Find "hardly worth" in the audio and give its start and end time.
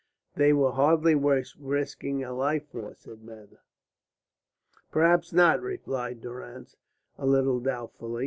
0.71-1.53